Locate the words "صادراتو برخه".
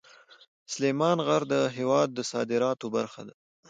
2.31-3.21